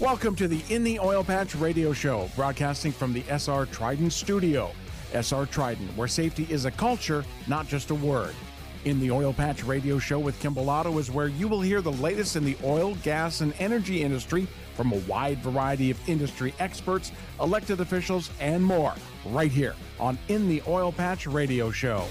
[0.00, 4.70] Welcome to the In the Oil Patch radio show, broadcasting from the SR Trident studio.
[5.12, 8.34] SR Trident, where safety is a culture, not just a word.
[8.86, 11.92] In the Oil Patch radio show with Kym Bolado is where you will hear the
[11.92, 17.12] latest in the oil, gas, and energy industry from a wide variety of industry experts,
[17.38, 18.94] elected officials, and more,
[19.26, 22.06] right here on In the Oil Patch radio show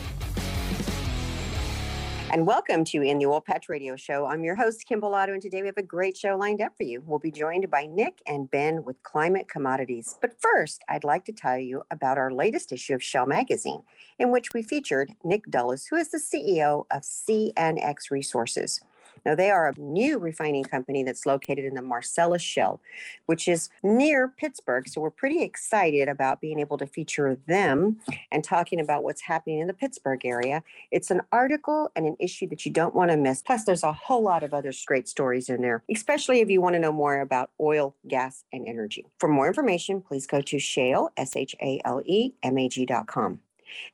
[2.31, 4.27] and welcome to In the Oil Patch Radio Show.
[4.27, 6.83] I'm your host, Kym Bolado, and today we have a great show lined up for
[6.83, 7.01] you.
[7.03, 10.15] We'll be joined by Nick and Ben with Climate Commodities.
[10.21, 13.81] But first, I'd like to tell you about our latest issue of Shale Magazine,
[14.19, 18.81] in which we featured Nick Deluliis, who is the CEO of CNX Resources.
[19.25, 22.81] Now, they are a new refining company that's located in the Marcellus Shale,
[23.25, 24.87] which is near Pittsburgh.
[24.87, 27.97] So, we're pretty excited about being able to feature them
[28.31, 30.63] and talking about what's happening in the Pittsburgh area.
[30.91, 33.41] It's an article and an issue that you don't want to miss.
[33.41, 36.73] Plus, there's a whole lot of other great stories in there, especially if you want
[36.73, 39.05] to know more about oil, gas, and energy.
[39.19, 43.39] For more information, please go to shale, S H A L E M A G.com.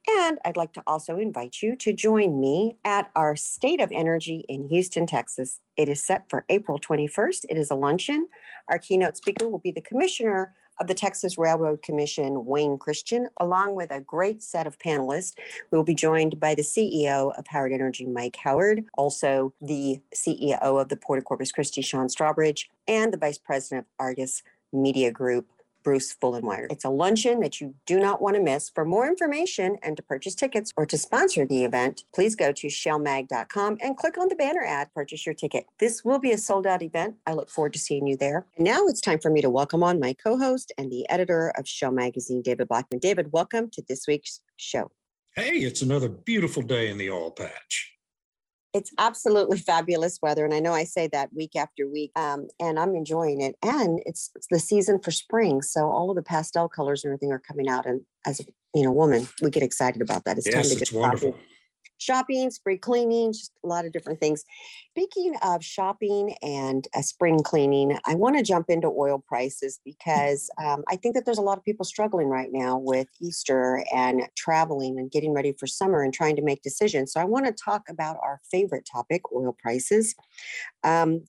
[0.08, 4.46] And I'd like to also invite you to join me at our State of Energy
[4.48, 5.60] in Houston, Texas.
[5.78, 7.46] It is set for April 21st.
[7.50, 8.28] It is a luncheon.
[8.70, 13.76] Our keynote speaker will be the Commissioner of the Texas Railroad Commission, Wayne Christian, along
[13.76, 15.34] with a great set of panelists.
[15.72, 20.60] We will be joined by the CEO of Howard Energy, Mike Howard, also the CEO
[20.62, 25.12] of the Port of Corpus Christi, Sean Strawbridge, and the Vice President of Argus Media
[25.12, 25.48] Group,
[25.86, 26.66] Bruce Fullenwire.
[26.72, 28.70] It's a luncheon that you do not want to miss.
[28.70, 32.68] For more information and to purchase tickets or to sponsor the event, please go to
[32.68, 35.68] shalemag.com and click on the banner ad, purchase your ticket.
[35.80, 37.16] This will be a sold out event.
[37.28, 38.48] I look forward to seeing you there.
[38.58, 41.54] And now it's time for me to welcome on my co host and the editor
[41.56, 43.00] of Shale Magazine, David Blackman.
[43.00, 44.92] David, welcome to this week's show.
[45.36, 47.95] Hey, it's another beautiful day in the oil patch
[48.76, 52.78] it's absolutely fabulous weather and i know i say that week after week um, and
[52.78, 56.70] i'm enjoying it and it's, it's, the season for spring so all of the pastel
[56.70, 58.44] colors and everything are coming out and as a
[58.76, 60.38] you know woman we get excited about that.
[60.38, 61.46] It's yes, time to get wonderful shopping,
[62.00, 64.44] spring cleaning, just a lot of different things.
[64.92, 70.50] Speaking of shopping and uh, spring cleaning, I want to jump into oil prices because
[70.64, 74.24] um, I think that there's a lot of people struggling right now with Easter and
[74.36, 77.14] traveling and getting ready for summer and trying to make decisions.
[77.14, 80.16] So I want to talk about our favorite topic, oil prices.
[80.84, 81.26] Um,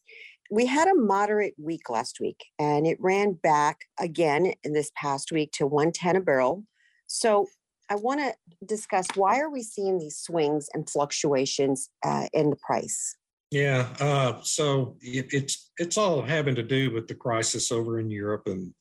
[0.51, 5.33] we had a moderate week last week and it ran back again in this past
[5.33, 6.65] week to 110 a barrel.
[7.09, 7.47] So
[7.89, 8.35] I want to
[8.67, 13.17] discuss why are we seeing these swings and fluctuations uh, in the price?
[13.51, 18.11] Yeah, uh, so it, it's it's all having to do with the crisis over in
[18.11, 18.75] Europe and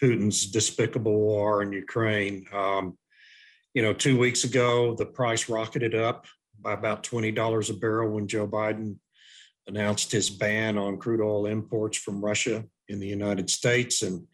[0.00, 2.46] Putin's despicable war in Ukraine.
[2.52, 2.96] Um,
[3.74, 6.26] you know, two weeks ago, the price rocketed up
[6.60, 8.96] by about twenty dollars a barrel when Joe Biden
[9.66, 14.26] announced his ban on crude oil imports from Russia in the United States, and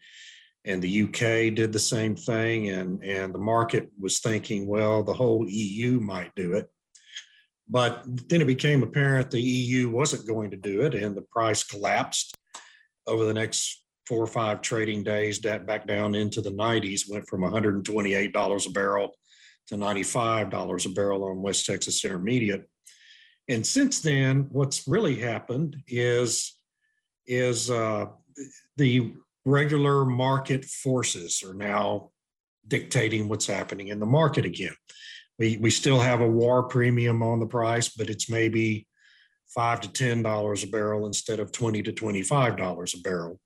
[0.65, 5.13] and the UK did the same thing, and and the market was thinking, well, the
[5.13, 6.69] whole EU might do it,
[7.69, 11.63] but then it became apparent the EU wasn't going to do it, and the price
[11.63, 12.35] collapsed
[13.07, 15.39] over the next four or five trading days.
[15.41, 19.11] That back down into the 90s, went from 128 dollars a barrel
[19.67, 22.67] to 95 dollars a barrel on West Texas Intermediate,
[23.47, 26.57] and since then, what's really happened is
[27.27, 28.05] is uh,
[28.77, 29.13] the
[29.45, 32.09] regular market forces are now
[32.67, 34.75] dictating what's happening in the market again.
[35.37, 38.87] We, we still have a war premium on the price, but it's maybe
[39.47, 43.39] five to ten dollars a barrel instead of twenty to twenty-five dollars a barrel.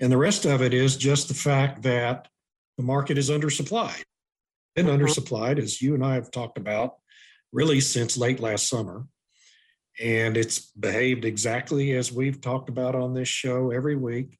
[0.00, 2.28] And the rest of it is just the fact that
[2.76, 4.02] the market is undersupplied.
[4.74, 5.04] Been mm-hmm.
[5.04, 6.94] undersupplied, as you and I have talked about,
[7.52, 9.06] really since late last summer.
[10.02, 14.38] And it's behaved exactly as we've talked about on this show every week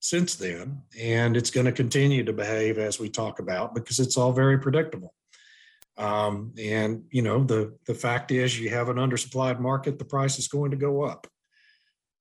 [0.00, 0.82] since then.
[0.98, 4.58] And it's going to continue to behave as we talk about because it's all very
[4.58, 5.14] predictable.
[5.96, 10.38] Um, and you know the the fact is you have an undersupplied market the price
[10.38, 11.26] is going to go up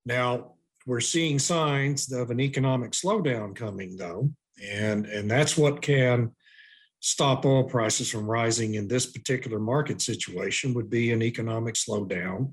[0.05, 0.55] now
[0.85, 4.29] we're seeing signs of an economic slowdown coming though
[4.69, 6.35] and and that's what can
[6.99, 12.51] stop oil prices from rising in this particular market situation would be an economic slowdown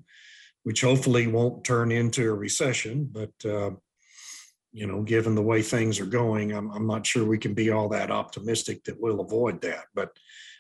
[0.63, 3.71] which hopefully won't turn into a recession but uh,
[4.77, 7.71] you know, given the way things are going, I'm, I'm not sure we can be
[7.71, 9.85] all that optimistic that we'll avoid that.
[9.95, 10.11] But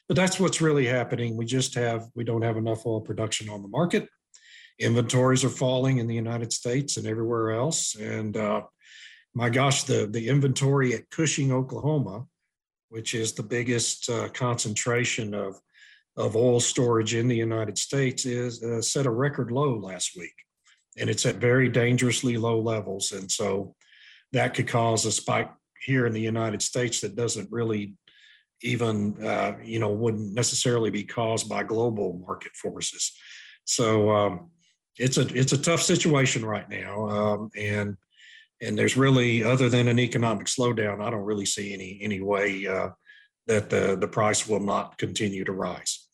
[0.09, 1.37] but that's what's really happening.
[1.37, 4.09] We just have we don't have enough oil production on the market.
[4.79, 7.95] Inventories are falling in the United States and everywhere else.
[7.95, 8.63] And uh,
[9.35, 12.25] my gosh, the the inventory at Cushing, Oklahoma,
[12.89, 15.61] which is the biggest uh, concentration of
[16.17, 20.37] of oil storage in the United States, is uh, set a record low last week,
[20.97, 23.13] and it's at very dangerously low levels.
[23.13, 23.75] And so
[24.33, 25.51] that could cause a spike
[25.85, 27.95] here in the United States that doesn't really
[28.63, 33.13] even, uh, you know, wouldn't necessarily be caused by global market forces.
[33.65, 34.51] So um,
[34.99, 37.97] it's a it's a tough situation right now, um, and
[38.63, 42.67] and there's really other than an economic slowdown, I don't really see any any way
[42.67, 42.91] uh,
[43.47, 46.07] that the the price will not continue to rise.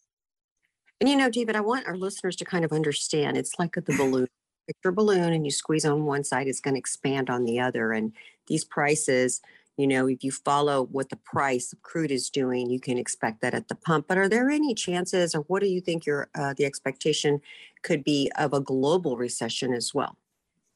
[1.00, 3.36] And you know, David, I want our listeners to kind of understand.
[3.36, 4.28] It's like the balloon.
[4.66, 7.92] Picture balloon, and you squeeze on one side, it's going to expand on the other,
[7.92, 8.12] and
[8.46, 9.40] these prices
[9.76, 13.40] you know if you follow what the price of crude is doing you can expect
[13.40, 16.28] that at the pump but are there any chances or what do you think your
[16.34, 17.40] uh, the expectation
[17.82, 20.16] could be of a global recession as well?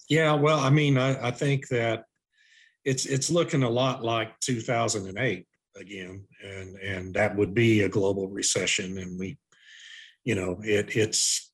[0.09, 2.05] Yeah well i mean I, I think that
[2.85, 5.47] it's it's looking a lot like 2008
[5.77, 9.37] again and and that would be a global recession and we
[10.25, 11.53] you know it it's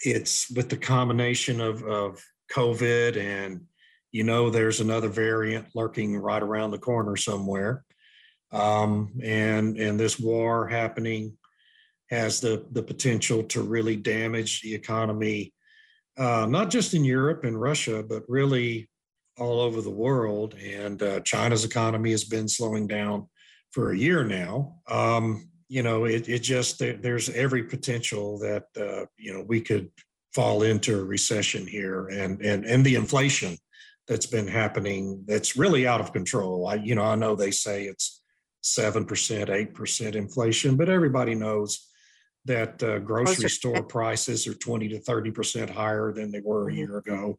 [0.00, 3.60] it's with the combination of of covid and
[4.12, 7.84] you know there's another variant lurking right around the corner somewhere.
[8.50, 11.36] Um, and and this war happening
[12.10, 15.52] has the the potential to really damage the economy
[16.16, 18.88] uh, not just in Europe and Russia but really
[19.38, 20.54] all over the world.
[20.54, 23.28] And uh, China's economy has been slowing down
[23.72, 24.76] for a year now.
[24.88, 29.90] Um, you know it, it just there's every potential that uh, you know we could
[30.34, 33.56] fall into a recession here and and and the inflation
[34.08, 36.66] that's been happening that's really out of control.
[36.66, 38.22] I, you know, I know they say it's
[38.64, 41.86] 7%, 8% inflation, but everybody knows
[42.46, 46.78] that uh, grocery store prices are 20 to 30% higher than they were a mm-hmm.
[46.78, 47.38] year ago.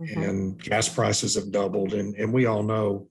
[0.00, 0.22] Mm-hmm.
[0.22, 1.94] And gas prices have doubled.
[1.94, 3.08] And, and we all know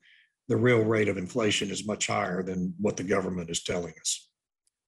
[0.48, 4.30] the real rate of inflation is much higher than what the government is telling us.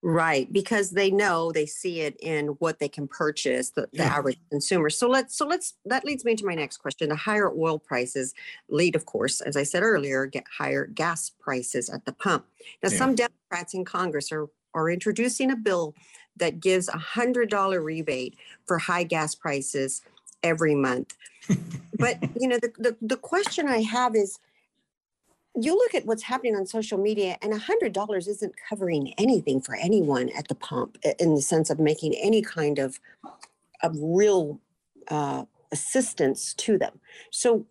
[0.06, 4.18] Right, because they know they see it in what they can purchase, the, the yeah.
[4.18, 4.90] average consumer.
[4.90, 7.08] So let's so let's that leads me to my next question.
[7.08, 8.34] The higher oil prices
[8.68, 12.46] lead, of course, as I said earlier, get higher gas prices at the pump.
[12.84, 12.98] Now, yeah.
[12.98, 15.96] some Democrats in Congress are are introducing a bill
[16.36, 18.36] that gives a hundred dollar rebate
[18.66, 20.02] for high gas prices
[20.44, 21.16] every month.
[21.98, 24.38] but you know, the, the the question I have is
[25.56, 30.30] you look at what's happening on social media and $100 isn't covering anything for anyone
[30.30, 33.00] at the pump in the sense of making any kind of,
[33.84, 34.60] of real
[35.10, 37.00] uh, assistance to them.
[37.30, 37.66] So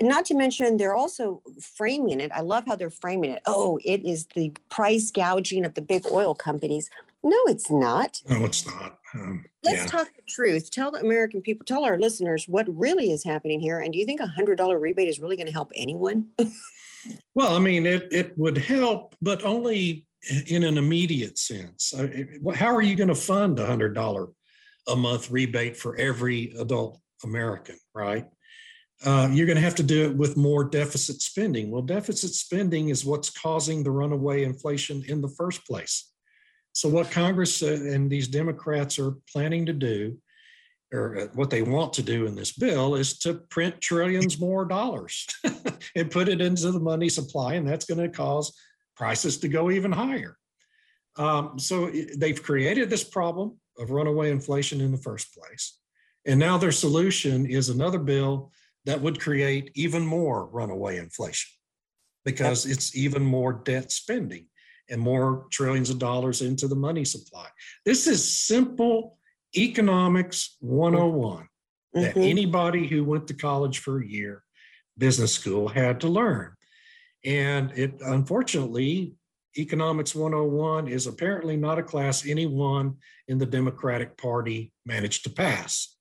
[0.00, 2.30] not to mention they're also framing it.
[2.34, 3.42] I love how they're framing it.
[3.46, 6.90] Oh it is the price gouging of the big oil companies.
[7.22, 8.20] No it's not.
[8.28, 8.98] No it's not.
[9.14, 9.86] Um, let's yeah.
[9.86, 10.70] talk the truth.
[10.70, 14.06] Tell the american people tell our listeners what really is happening here and do you
[14.06, 16.26] think a hundred dollar rebate is really going to help anyone
[17.34, 20.06] Well, I mean, it, it would help, but only
[20.46, 21.92] in an immediate sense.
[22.54, 24.32] How are you going to fund a $100
[24.88, 28.26] a month rebate for every adult American, right?
[29.04, 31.70] Uh, you're going to have to do it with more deficit spending.
[31.70, 36.12] Well, deficit spending is what's causing the runaway inflation in the first place.
[36.72, 40.18] So, what Congress uh, and these Democrats are planning to do
[40.92, 44.64] or uh, what they want to do in this bill is to print trillions more
[44.64, 45.26] dollars
[45.96, 48.52] and put it into the money supply, and that's going to cause
[48.96, 50.36] prices to go even higher.
[51.16, 55.78] Um, so they've created this problem of runaway inflation in the first place.
[56.26, 58.52] And now their solution is another bill
[58.84, 61.50] that would create even more runaway inflation
[62.24, 64.46] because it's even more debt spending
[64.90, 67.46] and more trillions of dollars into the money supply.
[67.84, 69.18] This is simple
[69.56, 72.00] economics 101 mm-hmm.
[72.00, 74.42] that anybody who went to college for a year,
[74.98, 76.52] business school, had to learn.
[77.24, 79.14] And it unfortunately,
[79.56, 82.96] economics 101 is apparently not a class anyone
[83.28, 85.96] in the Democratic Party managed to pass.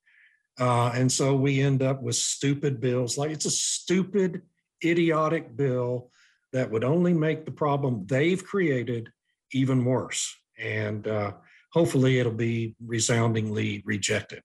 [0.59, 4.41] Uh, and so we end up with stupid bills like it's a stupid,
[4.83, 6.09] idiotic bill
[6.53, 9.09] that would only make the problem they've created
[9.53, 10.35] even worse.
[10.59, 11.33] And uh,
[11.71, 14.43] hopefully it'll be resoundingly rejected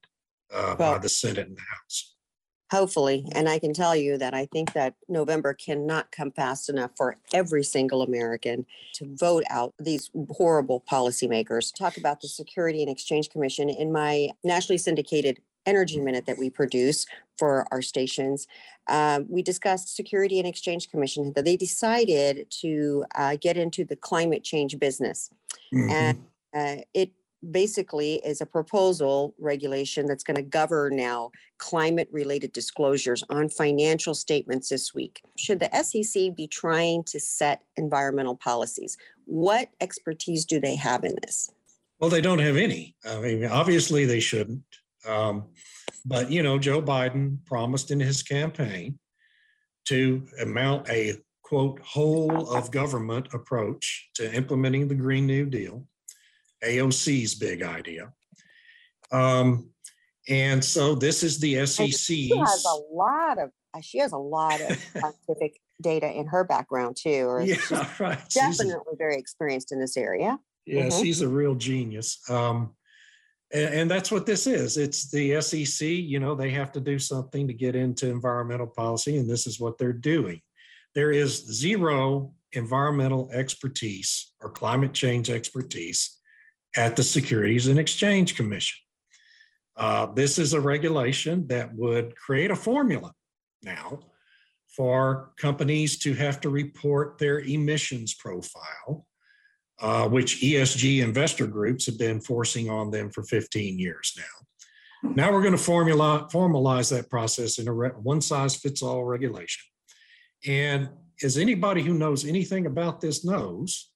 [0.52, 2.14] uh, well, by the Senate and the House.
[2.72, 3.28] Hopefully.
[3.32, 7.16] And I can tell you that I think that November cannot come fast enough for
[7.32, 11.72] every single American to vote out these horrible policymakers.
[11.72, 16.50] Talk about the Security and Exchange Commission in my nationally syndicated Energy Minute that we
[16.50, 17.06] produce
[17.38, 18.48] for our stations.
[18.88, 23.96] Uh, we discussed Security and Exchange Commission that they decided to uh, get into the
[23.96, 25.30] climate change business.
[25.72, 25.90] Mm-hmm.
[25.90, 26.24] And
[26.56, 27.10] uh, it
[27.50, 34.14] basically is a proposal regulation that's going to govern now climate related disclosures on financial
[34.14, 35.20] statements this week.
[35.36, 38.96] Should the SEC be trying to set environmental policies?
[39.26, 41.50] What expertise do they have in this?
[42.00, 42.96] Well, they don't have any.
[43.06, 44.62] I mean, obviously they shouldn't.
[45.06, 45.44] Um,
[46.04, 48.98] but, you know, Joe Biden promised in his campaign
[49.86, 55.86] to mount a quote whole of government approach to implementing the Green New Deal,
[56.64, 58.12] AOC's big idea.
[59.12, 59.70] Um,
[60.28, 61.90] and so this is the SEC.
[61.90, 66.44] She has a lot of uh, she has a lot of scientific data in her
[66.44, 67.56] background too, or yeah,
[67.98, 68.18] right.
[68.30, 70.38] definitely a, very experienced in this area.
[70.64, 71.02] Yeah, mm-hmm.
[71.02, 72.18] she's a real genius.
[72.28, 72.74] Um,
[73.52, 74.76] and, and that's what this is.
[74.76, 75.86] It's the SEC.
[75.86, 79.60] You know, they have to do something to get into environmental policy, and this is
[79.60, 80.40] what they're doing.
[80.94, 86.15] There is zero environmental expertise or climate change expertise
[86.76, 88.78] at the Securities and Exchange Commission.
[89.76, 93.12] Uh, this is a regulation that would create a formula
[93.62, 94.00] now
[94.68, 99.06] for companies to have to report their emissions profile,
[99.80, 105.10] uh, which ESG investor groups have been forcing on them for 15 years now.
[105.14, 109.04] Now we're going to formula, formalize that process in a re- one size fits all
[109.04, 109.62] regulation.
[110.46, 110.88] And
[111.22, 113.90] as anybody who knows anything about this knows,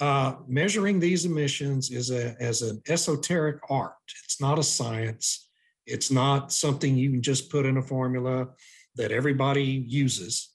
[0.00, 3.92] uh, measuring these emissions is a, as an esoteric art.
[4.24, 5.48] It's not a science.
[5.86, 8.48] It's not something you can just put in a formula
[8.96, 10.50] that everybody uses.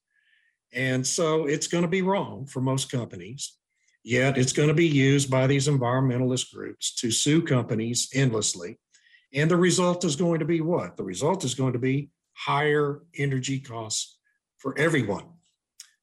[0.74, 3.58] And so it's going to be wrong for most companies.
[4.04, 8.80] Yet it's going to be used by these environmentalist groups to sue companies endlessly.
[9.34, 10.98] And the result is going to be what?
[10.98, 14.18] The result is going to be higher energy costs
[14.58, 15.26] for everyone.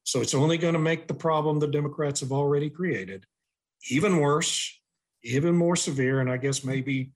[0.05, 3.25] So it's only going to make the problem the Democrats have already created
[3.91, 4.81] even worse,
[5.25, 6.21] even more severe.
[6.21, 7.13] And I guess maybe,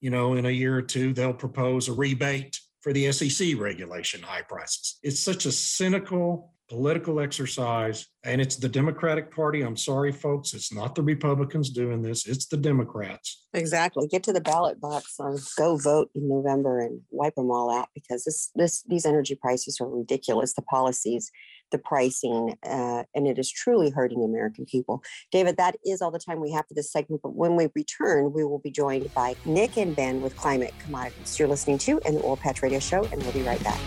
[0.00, 4.22] you know, in a year or two, they'll propose a rebate for the SEC regulation
[4.22, 4.98] high prices.
[5.02, 9.62] It's such a cynical political exercise, and it's the Democratic Party.
[9.62, 13.46] I'm sorry, folks, it's not the Republicans doing this, it's the Democrats.
[13.52, 14.06] Exactly.
[14.08, 17.88] Get to the ballot box or go vote in November and wipe them all out
[17.94, 20.54] because this this these energy prices are ridiculous.
[20.54, 21.30] The policies
[21.70, 25.02] the pricing, uh, and it is truly hurting American people.
[25.30, 27.22] David, that is all the time we have for this segment.
[27.22, 31.38] But when we return, we will be joined by Nick and Ben with Climate Commodities.
[31.38, 33.80] You're listening to the Oil Patch Radio Show, and we'll be right back.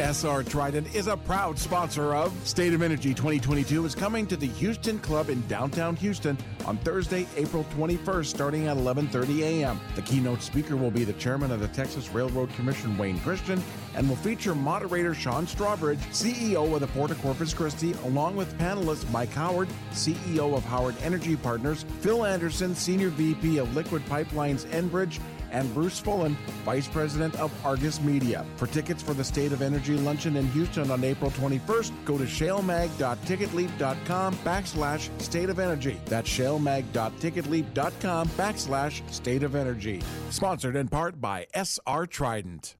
[0.00, 4.46] SR Trident is a proud sponsor of State of Energy 2022 is coming to the
[4.46, 9.78] Houston Club in downtown Houston on Thursday, April 21st starting at 11:30 a.m.
[9.96, 13.62] The keynote speaker will be the chairman of the Texas Railroad Commission Wayne Christian
[13.94, 18.56] and will feature moderator Sean Strawbridge, CEO of the Port of Corpus Christi, along with
[18.58, 24.66] panelists Mike Howard, CEO of Howard Energy Partners, Phil Anderson, Senior VP of Liquid Pipelines
[24.66, 25.20] Enbridge,
[25.52, 28.44] and Bruce Fullen, Vice President of Argus Media.
[28.56, 32.24] For tickets for the State of Energy Luncheon in Houston on April 21st, go to
[32.24, 36.00] shalemag.ticketleap.com backslash state of energy.
[36.06, 40.02] That's shalemag.ticketleap.com backslash state of energy.
[40.30, 42.76] Sponsored in part by SR Trident.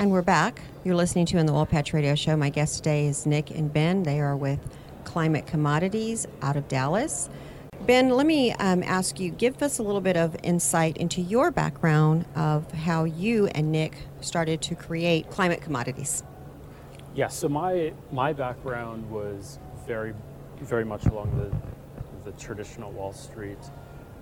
[0.00, 0.62] And we're back.
[0.82, 2.34] You're listening to in the Oil Patch Radio Show.
[2.34, 4.02] My guest today is Nick and Ben.
[4.02, 4.58] They are with
[5.04, 7.28] Climate Commodities out of Dallas.
[7.82, 11.50] Ben, let me um, ask you, give us a little bit of insight into your
[11.50, 16.22] background of how you and Nick started to create Climate Commodities.
[17.14, 20.14] Yeah, so my my background was very,
[20.62, 23.58] very much along the the traditional Wall Street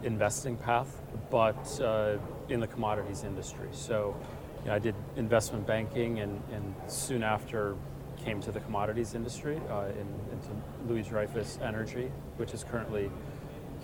[0.02, 2.18] investing path, but uh,
[2.49, 3.68] in the commodities industry.
[3.70, 4.16] So
[4.62, 7.77] you know, I did investment banking and, and soon after
[8.25, 10.49] came to the commodities industry uh, in, into
[10.87, 13.11] Louis Dreyfus Energy, which is currently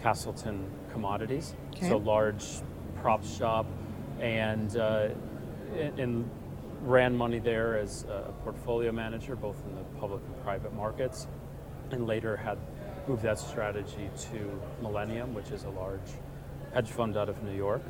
[0.03, 1.55] Castleton Commodities.
[1.77, 1.89] Okay.
[1.89, 2.45] So large
[3.01, 3.67] prop shop
[4.21, 5.09] and, uh,
[5.79, 6.31] and, and
[6.83, 11.27] ran money there as a portfolio manager, both in the public and private markets,
[11.91, 12.59] and later had
[13.09, 16.01] moved that strategy to Millennium, which is a large
[16.73, 17.83] hedge fund out of New York.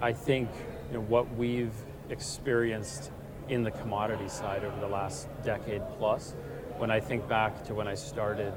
[0.00, 0.48] I think
[0.88, 1.74] you know, what we've
[2.10, 3.10] experienced
[3.48, 6.34] in the commodity side over the last decade plus.
[6.76, 8.52] When I think back to when I started,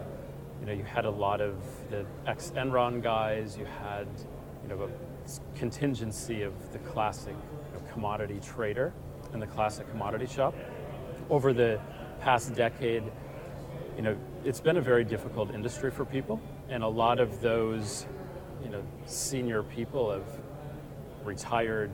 [0.60, 1.56] you know, you had a lot of
[1.90, 4.08] the ex Enron guys, you had,
[4.64, 8.94] you know, a contingency of the classic you know, commodity trader
[9.34, 10.54] and the classic commodity shop.
[11.30, 11.80] Over the
[12.20, 13.04] past decade,
[13.96, 18.06] you know, it's been a very difficult industry for people, and a lot of those,
[18.64, 20.28] you know, senior people have
[21.24, 21.92] retired,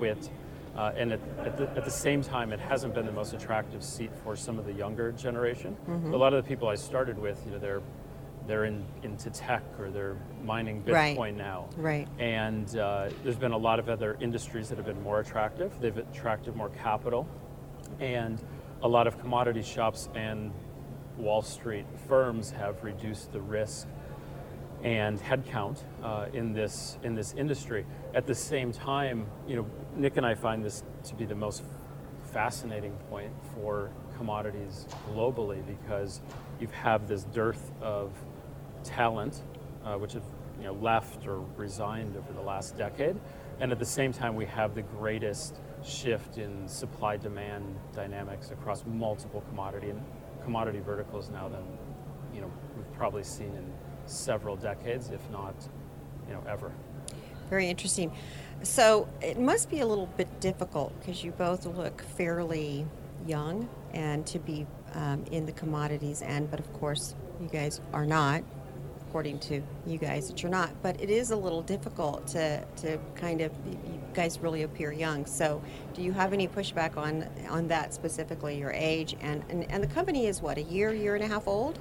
[0.00, 0.30] quit.
[0.76, 3.82] Uh, and at, at, the, at, the, same time, it hasn't been the most attractive
[3.84, 5.76] seat for some of the younger generation.
[5.86, 6.14] Mm-hmm.
[6.14, 7.82] A lot of the people I started with, you know, they're
[8.46, 11.36] they're in, into tech or they're mining Bitcoin right.
[11.36, 11.68] now.
[11.76, 12.08] Right.
[12.18, 15.70] And uh, there's been a lot of other industries that have been more attractive.
[15.80, 17.28] They've attracted more capital,
[18.00, 18.42] and
[18.82, 20.52] a lot of commodity shops and
[21.18, 23.86] Wall Street firms have reduced the risk
[24.82, 27.84] and headcount uh, in this in this industry.
[28.12, 31.62] At the same time, you know, Nick and I find this to be the most
[32.32, 36.20] fascinating point for commodities globally because
[36.60, 38.12] you have this dearth of
[38.82, 39.42] talent,
[39.84, 40.24] uh, which have
[40.58, 43.16] you know left or resigned over the last decade,
[43.60, 47.64] and at the same time we have the greatest shift in supply demand
[47.94, 50.02] dynamics across multiple commodity and
[50.42, 51.62] commodity verticals now than
[52.34, 53.72] you know we've probably seen in
[54.06, 55.54] several decades, if not
[56.26, 56.72] you know ever.
[57.50, 58.12] Very interesting.
[58.62, 62.86] So it must be a little bit difficult because you both look fairly
[63.26, 68.06] young and to be um, in the commodities end, but of course you guys are
[68.06, 68.42] not
[69.10, 70.70] according to you guys that you're not.
[70.82, 75.26] But it is a little difficult to, to kind of you guys really appear young.
[75.26, 75.60] So
[75.94, 79.88] do you have any pushback on on that specifically, your age and and, and the
[79.88, 81.80] company is what a year, year and a half old?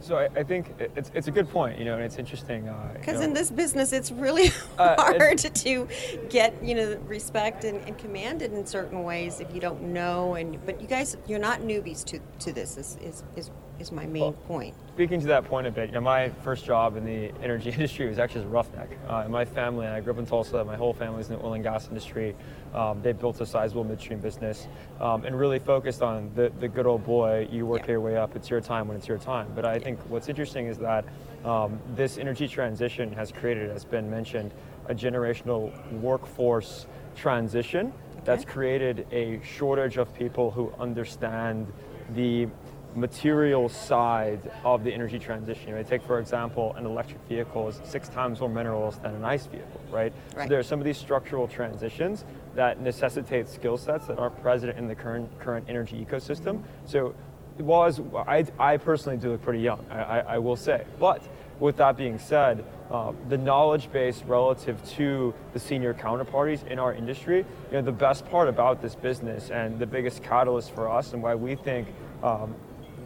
[0.00, 2.62] So I, I, think it's, it's a good point, you know, and it's interesting.
[2.94, 5.86] Because uh, you know, in this business, it's really uh, hard to
[6.30, 10.34] get you know respect and, and, commanded in certain ways if you don't know.
[10.36, 12.78] And but you guys, you're not newbies to, to this.
[12.78, 14.74] Is is, is is my main well, point.
[14.94, 18.08] Speaking to that point a bit, you know, my first job in the energy industry
[18.08, 18.90] was actually as a roughneck.
[19.08, 20.64] Uh, my family, I grew up in Tulsa.
[20.64, 22.36] My whole family is in the oil and gas industry.
[22.74, 24.68] Um, they built a sizable midstream business
[25.00, 27.48] um, and really focused on the, the good old boy.
[27.50, 27.92] You work yeah.
[27.92, 28.36] your way up.
[28.36, 29.50] It's your time when it's your time.
[29.54, 31.04] But I think what's interesting is that
[31.44, 34.52] um, this energy transition has created, as Ben mentioned,
[34.88, 38.20] a generational workforce transition okay.
[38.24, 41.72] that's created a shortage of people who understand
[42.14, 42.48] the
[42.94, 45.68] material side of the energy transition.
[45.68, 49.24] You know, take, for example, an electric vehicle is six times more minerals than an
[49.24, 50.12] ICE vehicle, right?
[50.34, 50.44] right.
[50.44, 54.76] So there are some of these structural transitions that necessitate skill sets that aren't present
[54.76, 56.62] in the current current energy ecosystem.
[56.84, 57.14] So
[57.58, 60.84] was I, I personally do look pretty young, I, I, I will say.
[60.98, 61.22] But
[61.60, 66.94] with that being said, uh, the knowledge base relative to the senior counterparties in our
[66.94, 71.12] industry, you know, the best part about this business and the biggest catalyst for us
[71.12, 71.88] and why we think
[72.22, 72.54] um,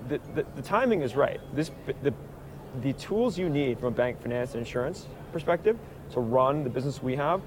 [0.08, 1.40] the, the, the, timing is right.
[1.54, 1.70] This,
[2.02, 2.12] the,
[2.82, 5.78] the tools you need from a bank finance and insurance perspective
[6.12, 7.40] to run the business we have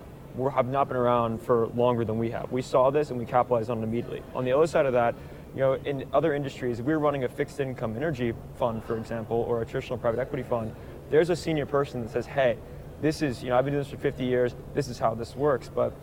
[0.54, 2.52] have not been around for longer than we have.
[2.52, 4.22] We saw this and we capitalized on it immediately.
[4.36, 5.15] On the other side of that,
[5.56, 8.98] you know, in other industries, if we are running a fixed income energy fund, for
[8.98, 10.76] example, or a traditional private equity fund,
[11.10, 12.58] there's a senior person that says, hey,
[13.02, 15.36] this is, you know, I've been doing this for 50 years, this is how this
[15.36, 15.93] works, but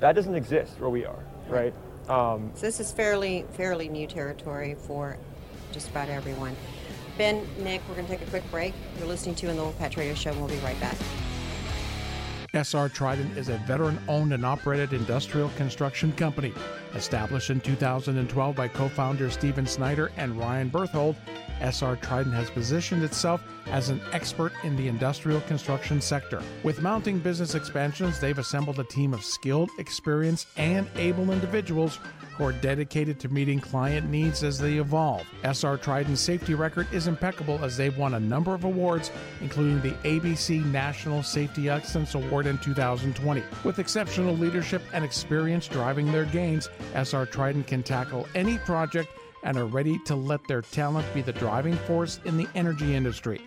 [0.00, 1.72] that doesn't exist where we are, right?
[2.08, 5.16] Um, so this is fairly fairly new territory for
[5.74, 6.56] just about everyone.
[7.18, 8.72] Ben, Nick, we're going to take a quick break.
[8.98, 10.96] You're listening to in the Oil Patch Radio Show, and we'll be right back.
[12.54, 16.52] SR Trident is a veteran owned and operated industrial construction company.
[16.94, 21.16] Established in 2012 by co founders Stephen Snyder and Ryan Berthold,
[21.60, 26.40] SR Trident has positioned itself as an expert in the industrial construction sector.
[26.62, 31.98] With mounting business expansions, they've assembled a team of skilled, experienced, and able individuals
[32.40, 35.26] are dedicated to meeting client needs as they evolve.
[35.42, 39.96] SR Trident's safety record is impeccable as they've won a number of awards, including the
[40.08, 43.42] ABC National Safety Excellence Award in 2020.
[43.64, 49.08] With exceptional leadership and experience driving their gains, SR Trident can tackle any project
[49.42, 53.40] and are ready to let their talent be the driving force in the energy industry.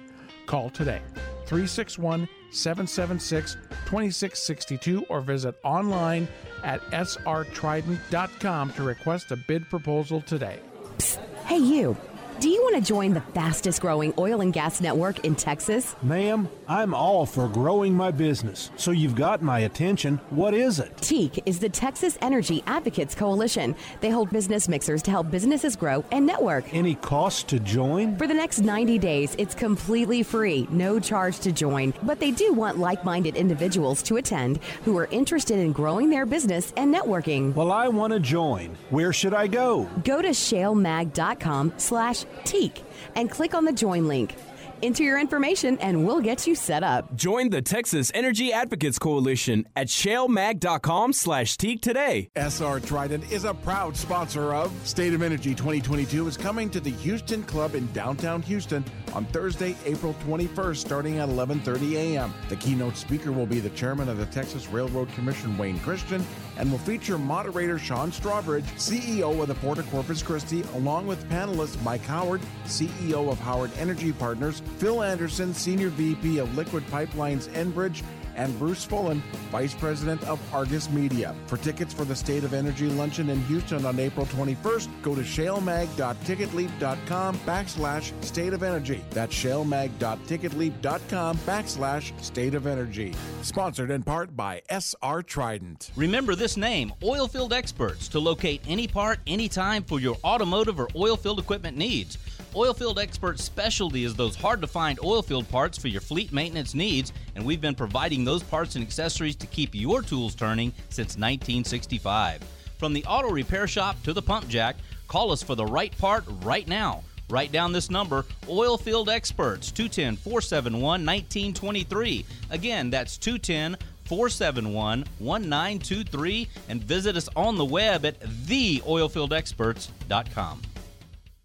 [0.46, 1.02] Call today
[1.46, 3.54] 361 776
[3.86, 6.28] 2662 or visit online
[6.64, 10.60] at srtrident.com to request a bid proposal today.
[10.98, 11.20] Psst.
[11.46, 11.96] Hey, you.
[12.40, 15.96] Do you want to join the fastest growing oil and gas network in Texas?
[16.04, 20.18] Ma'am, I'm all for growing my business, so you've got my attention.
[20.30, 20.96] What is it?
[20.98, 23.76] TEAC is the Texas Energy Advocates Coalition.
[24.02, 26.72] They hold business mixers to help businesses grow and network.
[26.76, 28.16] Any cost to join?
[28.18, 31.92] For the next 90 days, it's completely free, no charge to join.
[32.04, 36.28] But they do want like minded individuals to attend who are interested in growing their
[36.28, 37.56] business and networking.
[37.56, 38.78] Well, I want to join.
[38.92, 39.90] Where should I go?
[40.04, 42.82] Go to shalemag.com slash TEAC
[43.16, 44.36] and click on the join link.
[44.84, 47.16] Enter your information and we'll get you set up.
[47.16, 52.30] Join the Texas Energy Advocates Coalition at shalemag.com slash TEAC today.
[52.36, 56.92] SR Trident is a proud sponsor of State of Energy 2022 is coming to the
[56.92, 62.34] Houston Club in downtown Houston on Thursday, April 21st, starting at 11:30 a.m.
[62.50, 66.26] The keynote speaker will be the chairman of the Texas Railroad Commission, Wayne Christian,
[66.58, 71.28] and will feature moderator Sean Strawbridge, CEO of the Port of Corpus Christi, along with
[71.30, 77.50] panelists Mike Howard, CEO of Howard Energy Partners, Phil Anderson, Senior VP of Liquid Pipelines
[77.50, 78.04] Enbridge,
[78.38, 81.36] and Bruce Fullen, Vice President of Argus Media.
[81.48, 85.22] For tickets for the State of Energy Luncheon in Houston on April 21st, go to
[85.22, 89.04] shalemag.ticketleap.com backslash state of energy.
[89.10, 93.14] That's shalemag.ticketleap.com backslash state of energy.
[93.42, 95.92] Sponsored in part by SR Trident.
[95.96, 101.40] Remember this name, Oilfield Experts, to locate any part, anytime for your automotive or oilfield
[101.40, 102.20] equipment needs.
[102.54, 107.12] Oilfield Experts' specialty is those hard to find oilfield parts for your fleet maintenance needs,
[107.36, 112.42] and we've been providing those parts and accessories to keep your tools turning since 1965.
[112.78, 116.24] From the auto repair shop to the pump jack, call us for the right part
[116.42, 117.04] right now.
[117.30, 122.26] Write down this number Oilfield Experts, 210 471 1923.
[122.50, 126.48] Again, that's 210 471 1923.
[126.70, 130.62] And visit us on the web at theoilfieldexperts.com.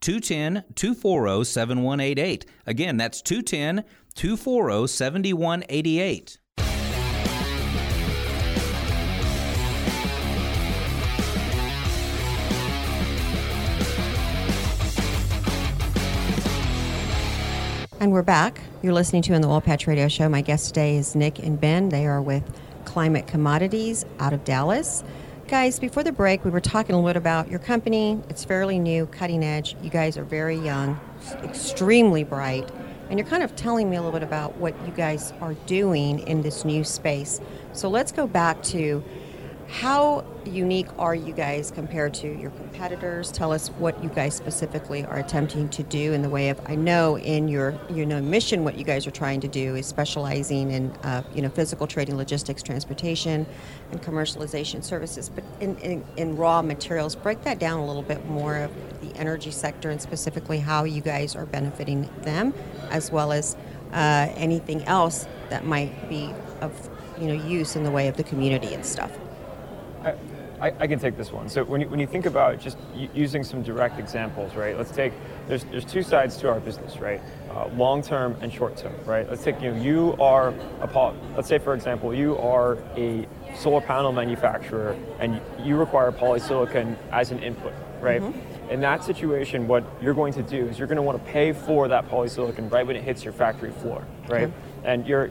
[0.00, 2.46] 210 240 7188.
[2.66, 3.84] Again, that's 210
[4.14, 6.38] 240 7188.
[18.00, 18.58] And we're back.
[18.82, 20.26] You're listening to in the Oil Patch Radio Show.
[20.30, 21.90] My guest today is Nick and Ben.
[21.90, 22.42] They are with
[22.86, 25.04] Climate Commodities out of Dallas.
[25.50, 28.22] Guys, before the break, we were talking a little bit about your company.
[28.28, 29.74] It's fairly new, cutting edge.
[29.82, 31.00] You guys are very young,
[31.42, 32.70] extremely bright.
[33.08, 36.20] And you're kind of telling me a little bit about what you guys are doing
[36.20, 37.40] in this new space.
[37.72, 39.02] So let's go back to
[39.70, 43.30] how unique are you guys compared to your competitors?
[43.30, 46.60] Tell us what you guys specifically are attempting to do in the way of.
[46.66, 49.86] I know in your you know mission, what you guys are trying to do is
[49.86, 53.46] specializing in uh, you know physical trading, logistics, transportation,
[53.92, 55.28] and commercialization services.
[55.28, 59.16] But in, in, in raw materials, break that down a little bit more of the
[59.16, 62.54] energy sector and specifically how you guys are benefiting them,
[62.90, 63.56] as well as
[63.92, 68.24] uh, anything else that might be of you know use in the way of the
[68.24, 69.16] community and stuff.
[70.60, 71.48] I, I, can take this one.
[71.48, 72.76] So when you, when you think about just
[73.14, 74.76] using some direct examples, right?
[74.76, 75.12] Let's take
[75.48, 77.20] there's there's two sides to our business, right?
[77.50, 79.28] Uh, long term and short term, right?
[79.28, 83.80] Let's take you know you are a let's say for example you are a solar
[83.80, 88.20] panel manufacturer and you require polysilicon as an input, right?
[88.20, 88.70] Mm-hmm.
[88.70, 91.52] In that situation, what you're going to do is you're going to want to pay
[91.52, 94.52] for that polysilicon right when it hits your factory floor, right?
[94.84, 95.30] And you're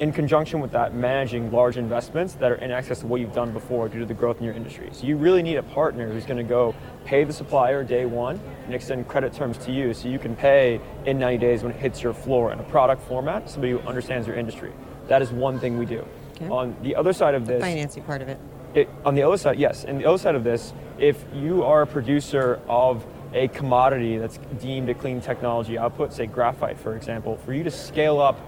[0.00, 3.52] in conjunction with that, managing large investments that are in excess of what you've done
[3.52, 4.88] before due to the growth in your industry.
[4.92, 8.40] So you really need a partner who's going to go pay the supplier day one
[8.64, 11.78] and extend credit terms to you so you can pay in 90 days when it
[11.78, 14.72] hits your floor in a product format, somebody who understands your industry.
[15.06, 16.04] That is one thing we do.
[16.36, 16.48] Okay.
[16.48, 18.40] On the other side of this, the financing part of it.
[18.74, 18.88] it.
[19.04, 19.84] On the other side, yes.
[19.84, 24.38] And the other side of this, if you are a producer of a commodity that's
[24.60, 28.40] deemed a clean technology output, say graphite, for example, for you to scale up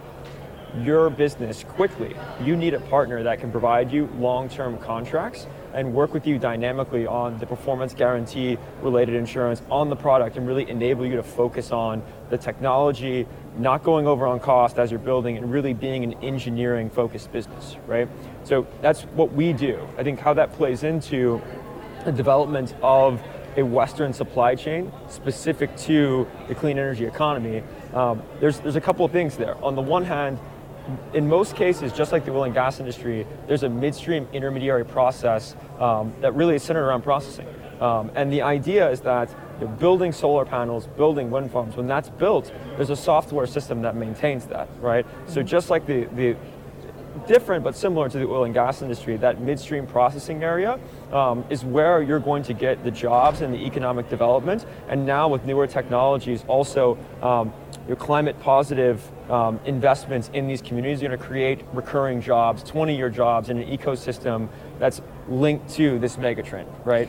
[0.82, 5.92] your business quickly, you need a partner that can provide you long term contracts and
[5.92, 10.68] work with you dynamically on the performance guarantee related insurance on the product and really
[10.70, 13.26] enable you to focus on the technology,
[13.58, 17.76] not going over on cost as you're building, and really being an engineering focused business,
[17.86, 18.08] right?
[18.44, 19.86] So that's what we do.
[19.98, 21.42] I think how that plays into
[22.04, 23.22] the development of
[23.56, 27.62] a Western supply chain specific to the clean energy economy,
[27.94, 29.62] um, there's, there's a couple of things there.
[29.64, 30.38] On the one hand,
[31.12, 35.56] in most cases, just like the oil and gas industry, there's a midstream intermediary process
[35.78, 37.46] um, that really is centered around processing.
[37.80, 42.08] Um, and the idea is that you're building solar panels, building wind farms, when that's
[42.08, 45.06] built, there's a software system that maintains that, right?
[45.26, 46.36] So just like the, the
[47.26, 50.78] different but similar to the oil and gas industry, that midstream processing area
[51.12, 54.66] um, is where you're going to get the jobs and the economic development.
[54.88, 57.52] And now with newer technologies, also um,
[57.86, 62.96] your climate positive um, investments in these communities are going to create recurring jobs, 20
[62.96, 64.48] year jobs in an ecosystem
[64.78, 67.08] that's linked to this megatrend, right?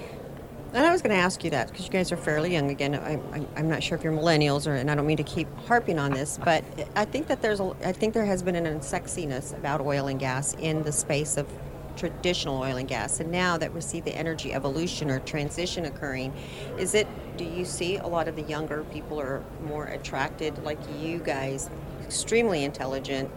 [0.77, 2.69] And I was going to ask you that because you guys are fairly young.
[2.69, 5.47] Again, I'm, I'm not sure if you're millennials, or, and I don't mean to keep
[5.65, 6.63] harping on this, but
[6.95, 10.19] I think that there's a, I think there has been an unsexiness about oil and
[10.19, 11.47] gas in the space of
[11.95, 13.19] traditional oil and gas.
[13.19, 16.31] And now that we see the energy evolution or transition occurring,
[16.77, 17.07] is it?
[17.37, 21.71] Do you see a lot of the younger people are more attracted, like you guys,
[22.03, 23.31] extremely intelligent?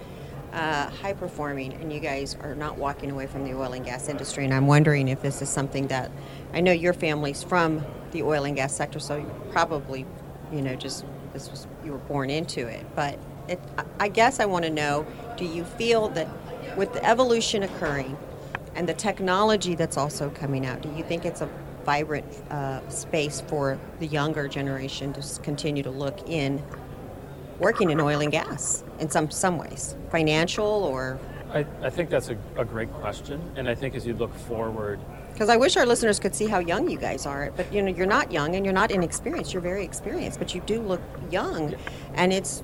[0.52, 4.08] Uh, high performing, and you guys are not walking away from the oil and gas
[4.08, 4.44] industry.
[4.44, 6.10] And I'm wondering if this is something that
[6.52, 10.06] I know your family's from the oil and gas sector, so you probably,
[10.52, 12.84] you know, just this was you were born into it.
[12.94, 13.60] But it,
[13.98, 16.28] I guess I want to know: Do you feel that
[16.76, 18.16] with the evolution occurring
[18.74, 21.48] and the technology that's also coming out, do you think it's a
[21.84, 26.62] vibrant uh, space for the younger generation to continue to look in
[27.58, 31.18] working in oil and gas in some some ways, financial or?
[31.52, 35.00] I, I think that's a, a great question, and I think as you look forward,
[35.32, 37.50] because I wish our listeners could see how young you guys are.
[37.56, 39.54] But you know, you're not young and you're not inexperienced.
[39.54, 41.74] You're very experienced, but you do look young.
[42.12, 42.60] And it's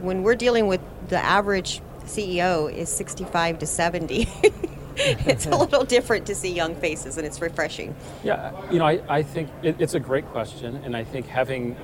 [0.00, 4.28] when we're dealing with the average CEO is 65 to 70.
[4.96, 7.94] it's a little different to see young faces, and it's refreshing.
[8.22, 11.76] Yeah, you know, I, I think it, it's a great question, and I think having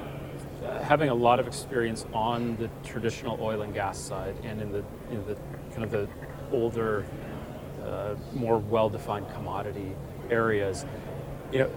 [0.83, 4.85] having a lot of experience on the traditional oil and gas side and in the,
[5.11, 5.37] in the
[5.71, 6.09] kind of the
[6.53, 7.05] older,
[7.85, 9.95] uh, more well-defined commodity
[10.31, 10.85] areas,
[11.53, 11.71] you know,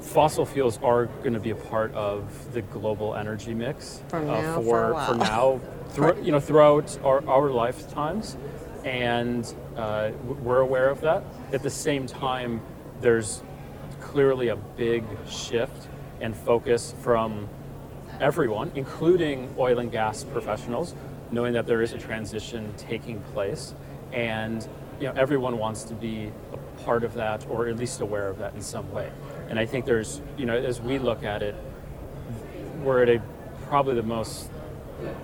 [0.00, 4.54] fossil fuels are going to be a part of the global energy mix uh, now,
[4.54, 8.36] for, for, for, now, through, you know, throughout our, our lifetimes,
[8.84, 11.24] and uh, we're aware of that.
[11.52, 12.60] At the same time,
[13.00, 13.42] there's
[14.00, 15.88] clearly a big shift
[16.20, 17.48] and focus from
[18.20, 20.94] everyone, including oil and gas professionals,
[21.30, 23.74] knowing that there is a transition taking place,
[24.12, 24.68] and
[25.00, 28.38] you know everyone wants to be a part of that or at least aware of
[28.38, 29.10] that in some way.
[29.48, 31.54] And I think there's, you know, as we look at it,
[32.82, 33.22] we're at a
[33.66, 34.50] probably the most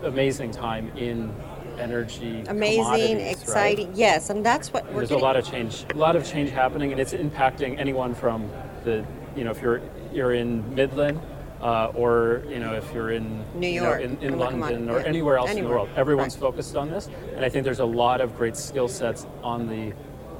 [0.03, 1.35] amazing time in
[1.79, 3.97] energy amazing exciting right?
[3.97, 5.23] yes and that's what there's getting.
[5.23, 8.51] a lot of change a lot of change happening and it's impacting anyone from
[8.85, 9.81] the you know if you're
[10.13, 11.19] you're in midland
[11.63, 15.01] uh, or you know if you're in New York, you know, in, in London or
[15.01, 15.07] yeah.
[15.07, 15.65] anywhere else anywhere.
[15.65, 15.89] in the world.
[15.97, 16.41] Everyone's right.
[16.41, 19.93] focused on this, and I think there's a lot of great skill sets on the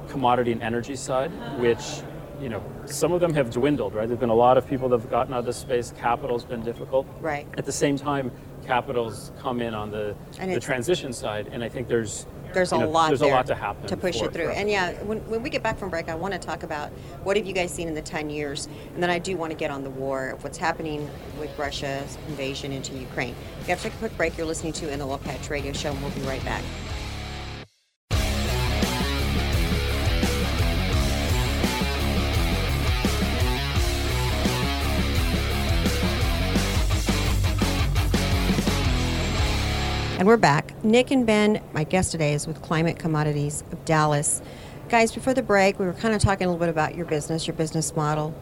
[0.09, 2.01] commodity and energy side, which
[2.41, 3.93] you know some of them have dwindled.
[3.93, 5.93] Right, there've been a lot of people that have gotten out of this space.
[5.97, 7.07] Capital's been difficult.
[7.21, 7.47] Right.
[7.57, 8.31] At the same time,
[8.65, 12.77] capital's come in on the And the transition side, and I think there's there's you
[12.77, 14.49] a know, lot there's there a lot to happen to push for- it through.
[14.49, 16.89] And yeah, when, when we get back from break, I want to talk about
[17.23, 19.57] what have you guys seen in the 10 years, and then I do want to
[19.57, 23.35] get on the war of what's happening with Russia's invasion into Ukraine.
[23.61, 24.37] We have to take a quick break.
[24.37, 26.63] You're listening to In the Oil Patch Radio Show, and we'll be right back.
[40.23, 40.81] And we're back.
[40.85, 44.41] Nick and Ben, my guest today is with Climate Commodities of Dallas.
[44.87, 47.45] Guys, before the break, we were kind of talking a little bit about your business,
[47.45, 48.33] your business model.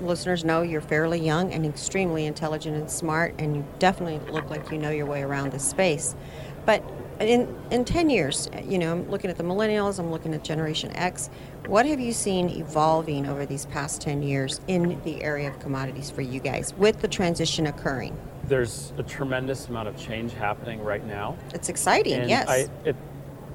[0.00, 4.70] Listeners know you're fairly young and extremely intelligent and smart, and you definitely look like
[4.70, 6.16] you know your way around this space.
[6.64, 6.82] But
[7.20, 10.90] in, in 10 years, you know, I'm looking at the millennials, I'm looking at Generation
[10.96, 11.28] X.
[11.66, 16.08] What have you seen evolving over these past 10 years in the area of commodities
[16.08, 18.16] for you guys with the transition occurring?
[18.48, 21.36] There's a tremendous amount of change happening right now.
[21.52, 22.48] It's exciting, And yes.
[22.48, 22.96] I, it,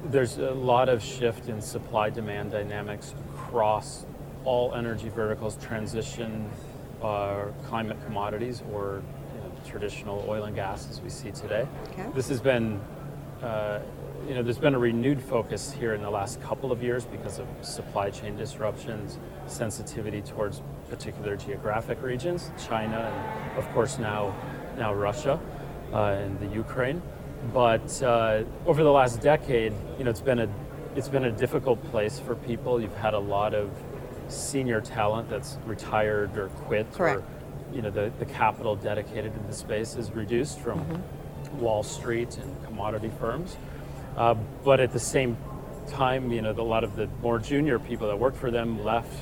[0.06, 4.06] there's a lot of shift in supply demand dynamics across
[4.44, 6.50] all energy verticals, transition,
[7.02, 9.02] uh, climate commodities, or
[9.34, 11.66] you know, traditional oil and gas as we see today.
[11.90, 12.06] Okay.
[12.14, 12.80] This has been,
[13.42, 13.80] uh,
[14.26, 17.38] you know, there's been a renewed focus here in the last couple of years because
[17.38, 24.34] of supply chain disruptions, sensitivity towards particular geographic regions, China, and of course now,
[24.80, 25.38] now Russia
[25.92, 27.00] uh, and the Ukraine.
[27.54, 30.48] But uh, over the last decade, you know, it's been a
[30.96, 32.80] it's been a difficult place for people.
[32.80, 33.70] You've had a lot of
[34.28, 37.20] senior talent that's retired or quit, Correct.
[37.20, 37.24] or
[37.72, 41.02] you know, the, the capital dedicated to the space is reduced from
[41.52, 43.56] Wall Street and commodity firms.
[44.16, 45.36] Uh, but at the same
[45.88, 49.12] time, you know, a lot of the more junior people that worked for them left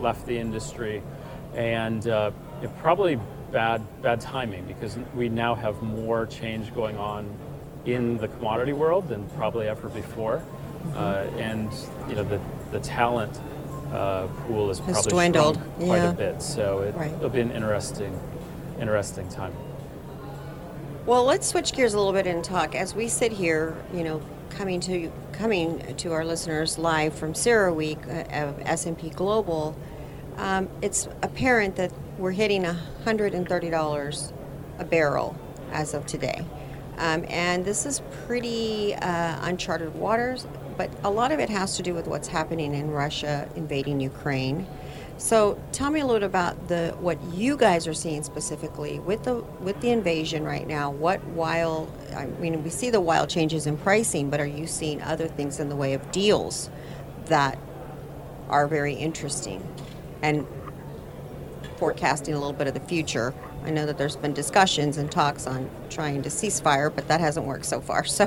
[0.00, 1.02] left the industry,
[1.54, 2.30] and uh,
[2.62, 3.18] it probably
[3.52, 7.28] bad bad timing because we now have more change going on
[7.84, 10.42] in the commodity world than probably ever before,
[10.94, 11.70] uh, and
[12.08, 13.40] you know the the talent
[13.92, 16.10] uh, pool is Has probably dwindled, quite yeah.
[16.10, 16.42] a bit.
[16.42, 17.12] So it, Right.
[17.12, 18.18] it'll be an interesting
[18.80, 19.52] interesting time.
[21.06, 23.74] Well, let's switch gears a little bit and talk as we sit here.
[23.94, 29.76] You know, coming to coming to our listeners live from CERAWeek uh, of S&P Global.
[30.36, 34.32] Um, it's apparent that we're hitting $130
[34.78, 35.36] a barrel
[35.70, 36.44] as of today,
[36.98, 40.46] um, and this is pretty uh, uncharted waters.
[40.76, 44.66] But a lot of it has to do with what's happening in Russia invading Ukraine.
[45.16, 49.36] So tell me a little about the what you guys are seeing specifically with the
[49.60, 50.90] with the invasion right now.
[50.90, 55.02] What wild I mean we see the wild changes in pricing, but are you seeing
[55.02, 56.70] other things in the way of deals
[57.26, 57.58] that
[58.48, 59.62] are very interesting
[60.22, 60.46] and
[61.78, 63.32] forecasting a little bit of the future?
[63.64, 67.46] I know that there's been discussions and talks on trying to ceasefire, but that hasn't
[67.46, 68.04] worked so far.
[68.18, 68.26] So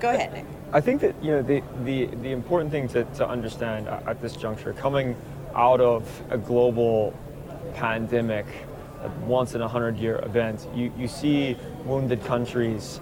[0.00, 0.46] go ahead, Nick.
[0.72, 4.36] I think that you know the the, the important thing to, to understand at this
[4.36, 5.16] juncture, coming
[5.54, 7.12] out of a global
[7.74, 8.46] pandemic,
[9.02, 13.00] a once in a hundred year event, you, you see wounded countries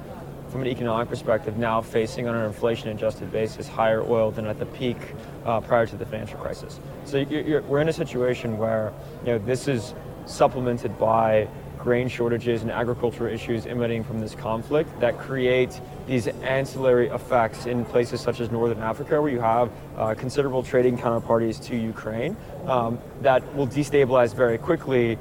[0.51, 4.59] from an economic perspective now facing on an inflation adjusted basis higher oil than at
[4.59, 4.97] the peak
[5.45, 6.81] uh, prior to the financial crisis.
[7.05, 8.93] So you're, you're, we're in a situation where
[9.25, 9.95] you know this is
[10.27, 17.09] supplemented by grain shortages and agricultural issues emanating from this conflict that create these ancillary
[17.09, 21.77] effects in places such as northern Africa, where you have uh, considerable trading counterparties to
[21.77, 25.19] Ukraine um, that will destabilize very quickly,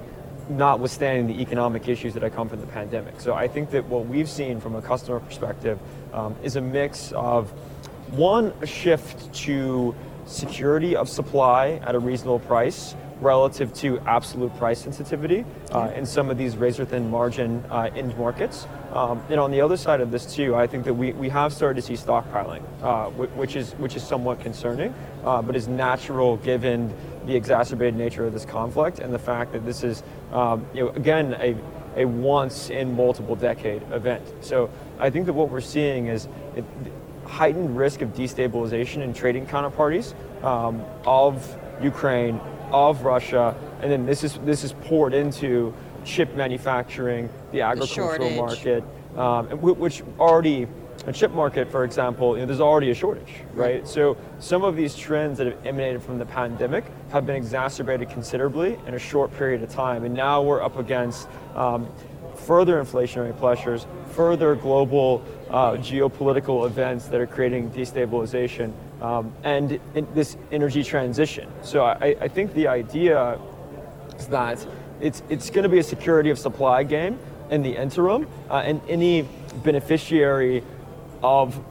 [0.50, 3.20] notwithstanding the economic issues that have come from the pandemic.
[3.20, 5.80] So I think that what we've seen from a customer perspective
[6.14, 7.50] um, is a mix of
[8.12, 14.80] one, a shift to security of supply at a reasonable price relative to absolute price
[14.80, 18.68] sensitivity uh, in some of these razor thin margin uh, end markets.
[18.94, 21.52] Um, and on the other side of this too, I think that we, we have
[21.52, 26.38] started to see stockpiling, uh, which is which is somewhat concerning, uh, but is natural
[26.38, 26.94] given
[27.28, 30.90] the exacerbated nature of this conflict and the fact that this is, um, you know,
[30.90, 31.56] again a
[31.98, 34.24] a once in multiple decade event.
[34.42, 36.64] So I think that what we're seeing is it,
[37.26, 40.14] heightened risk of destabilization in trading counterparties
[40.44, 42.40] um, of Ukraine
[42.72, 45.74] of Russia, and then this is this is poured into
[46.06, 48.84] chip manufacturing, the agricultural the market,
[49.18, 50.68] um, which already
[51.08, 53.88] a chip market, for example, you know, there's already a shortage, right?
[53.88, 58.78] So some of these trends that have emanated from the pandemic have been exacerbated considerably
[58.86, 61.88] in a short period of time, and now we're up against um,
[62.36, 70.06] further inflationary pressures, further global uh, geopolitical events that are creating destabilization um, and in
[70.14, 71.50] this energy transition.
[71.62, 73.40] So I, I, think the idea
[74.18, 74.66] is that
[75.00, 78.82] it's, it's going to be a security of supply game in the interim, uh, and
[78.90, 79.22] any
[79.64, 80.64] beneficiary
[81.24, 81.64] of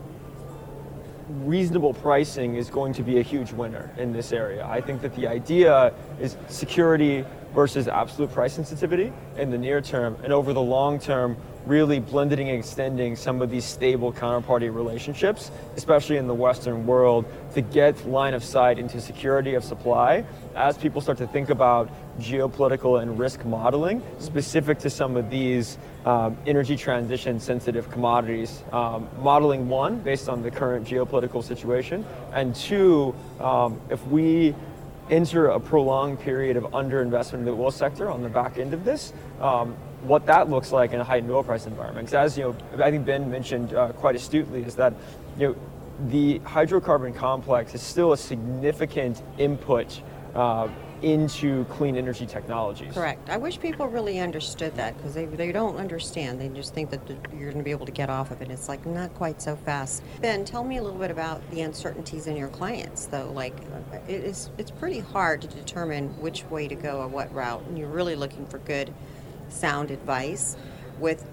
[1.28, 4.64] reasonable pricing is going to be a huge winner in this area.
[4.64, 10.16] I think that the idea is security versus absolute price sensitivity in the near term,
[10.22, 15.50] and over the long term, really blending and extending some of these stable counterparty relationships,
[15.76, 20.78] especially in the Western world, to get line of sight into security of supply as
[20.78, 26.36] people start to think about geopolitical and risk modeling specific to some of these um,
[26.46, 28.62] energy transition sensitive commodities.
[28.72, 34.54] Um, modeling one, based on the current geopolitical situation, and two, um, if we
[35.10, 38.84] enter a prolonged period of underinvestment in the oil sector on the back end of
[38.84, 42.06] this, um, what that looks like in a heightened oil price environment.
[42.06, 44.94] Because as you know, I think Ben mentioned uh, quite astutely, is that
[45.38, 45.56] you know
[46.08, 50.00] the hydrocarbon complex is still a significant input
[50.34, 50.68] uh,
[51.02, 52.92] into clean energy technologies.
[52.94, 53.28] Correct.
[53.28, 56.40] I wish people really understood that because they, they don't understand.
[56.40, 57.00] They just think that
[57.32, 58.50] you're going to be able to get off of it.
[58.50, 60.02] It's like not quite so fast.
[60.20, 63.30] Ben, tell me a little bit about the uncertainties in your clients, though.
[63.32, 63.56] Like
[63.92, 67.62] uh, it is, it's pretty hard to determine which way to go or what route,
[67.66, 68.92] and you're really looking for good,
[69.48, 70.56] sound advice
[70.98, 71.24] with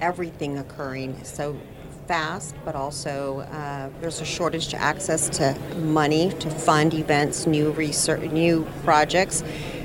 [0.00, 1.58] everything occurring so
[2.06, 7.70] fast, but also uh, there's a shortage to access to money to fund events, new
[7.72, 9.42] research, new projects.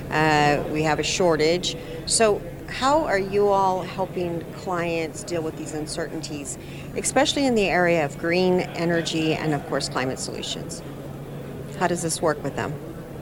[0.10, 1.76] Uh, we have a shortage.
[2.06, 6.58] So, how are you all helping clients deal with these uncertainties,
[6.96, 10.82] especially in the area of green energy and, of course, climate solutions?
[11.80, 12.74] How does this work with them?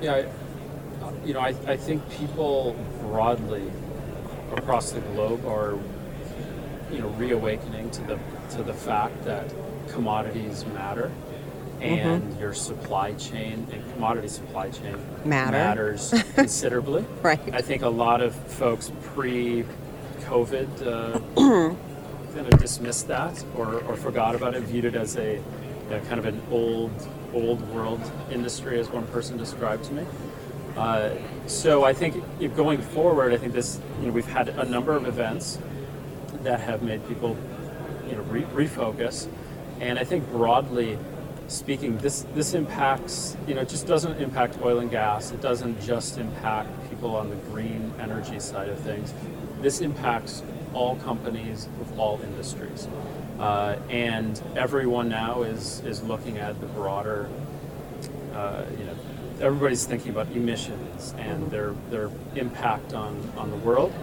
[0.02, 0.28] Yeah,
[1.26, 3.72] you know, I, I think people broadly
[4.56, 5.78] across the globe are,
[6.92, 8.20] you know, reawakening to the
[8.52, 9.54] to the fact that
[9.90, 11.12] commodities matter
[11.82, 12.40] and mm-hmm.
[12.40, 15.52] your supply chain and commodity supply chain matter.
[15.52, 17.06] matters considerably.
[17.22, 17.40] right.
[17.54, 19.64] I think a lot of folks pre
[20.22, 21.20] COVID uh,
[22.36, 25.42] kind of dismissed that or, or forgot about it, viewed it as a you
[25.90, 26.92] know, kind of an old
[27.34, 30.06] old world industry, as one person described to me.
[30.76, 31.12] Uh,
[31.47, 32.24] so I think
[32.56, 35.60] going forward, I think this you know we've had a number of events
[36.43, 37.38] that have made people
[38.30, 39.27] re- refocus.
[39.80, 40.97] And I think broadly
[41.47, 45.32] speaking, this this impacts you know it just doesn't impact oil and gas.
[45.32, 49.13] It doesn't just impact people on the green energy side of things.
[49.61, 52.88] This impacts all companies of all industries.
[53.39, 57.30] Uh, and everyone now is is looking at the broader,
[58.34, 58.95] uh, you know,
[59.41, 63.93] everybody's thinking about emissions and their their impact on on the world.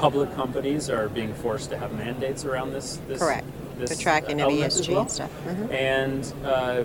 [0.00, 2.98] Public companies are being forced to have mandates around this.
[3.06, 3.46] this Correct.
[3.78, 5.02] This The tracking of ESG well.
[5.02, 5.30] and stuff.
[5.46, 5.70] Mhm.
[5.72, 6.84] And uh,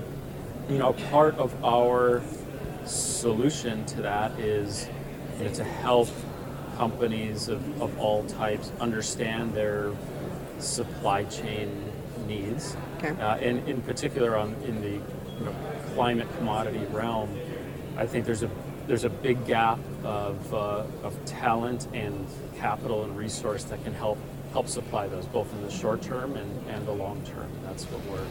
[0.69, 2.21] you know, part of our
[2.85, 4.89] solution to that is
[5.39, 6.09] you know, to help
[6.77, 9.91] companies of, of all types understand their
[10.59, 11.69] supply chain
[12.27, 13.19] needs, Okay.
[13.21, 14.89] uh, and in particular on in the
[15.39, 15.55] you know,
[15.93, 17.29] climate commodity realm.
[17.97, 18.49] I think there's a
[18.87, 22.27] there's a big gap of, uh, of talent and
[22.57, 24.17] capital and resource that can help
[24.51, 27.49] help supply those both in the short term and, and the long term.
[27.63, 28.25] That's what we're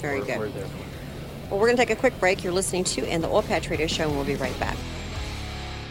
[0.00, 0.38] Very we're, good.
[0.38, 1.50] we're there for.
[1.50, 2.42] Well, we're going to take a quick break.
[2.42, 4.76] You're listening to In the Oil Patch Radio Show, and we'll be right back.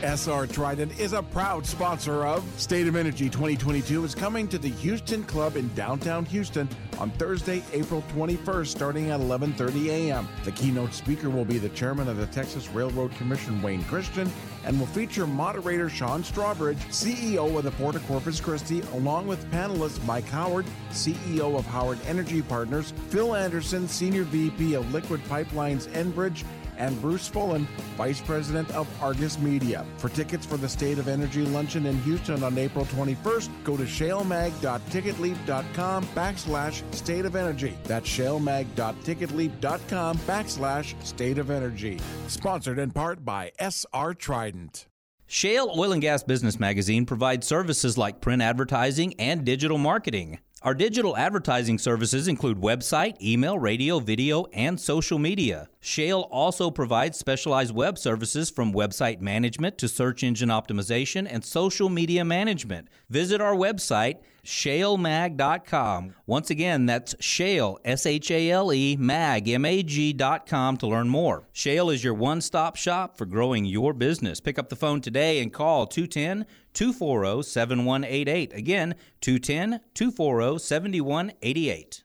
[0.04, 4.68] SR Trident is a proud sponsor of State of Energy 2022 is coming to the
[4.68, 6.68] Houston Club in downtown Houston
[7.00, 10.28] on Thursday, April 21st starting at 11:30 a.m.
[10.44, 14.30] The keynote speaker will be the chairman of the Texas Railroad Commission Wayne Christian
[14.66, 19.50] and will feature moderator Sean Strawbridge, CEO of the Port of Corpus Christi, along with
[19.52, 25.88] panelists Mike Howard, CEO of Howard Energy Partners, Phil Anderson, Senior VP of Liquid Pipelines
[25.94, 26.44] Enbridge,
[26.78, 27.68] and Bruce Fullen,
[27.98, 29.86] Vice President of Argus Media.
[29.98, 33.84] For tickets for the State of Energy Luncheon in Houston on April 21st, go to
[33.84, 37.78] shalemag.ticketleap.com backslash state of energy.
[37.84, 42.00] That's shalemag.ticketleap.com backslash state of energy.
[42.28, 44.88] Sponsored in part by SR Trident.
[45.26, 50.40] Shale Oil and Gas Business Magazine provides services like print advertising and digital marketing.
[50.64, 55.68] Our digital advertising services include website, email, radio, video, and social media.
[55.82, 61.90] Shale also provides specialized web services from website management to search engine optimization and social
[61.90, 62.88] media management.
[63.10, 66.16] Visit our website, shalemag.com.
[66.26, 71.10] Once again, that's shale, S H A L E, mag, M A G.com to learn
[71.10, 71.48] more.
[71.54, 74.40] Shale is your one stop shop for growing your business.
[74.40, 78.54] Pick up the phone today and call 210 240 7188.
[78.54, 82.03] Again, 210 240 7188.